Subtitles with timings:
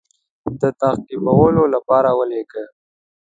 [0.61, 2.63] د تعقیبولو لپاره ولېږي.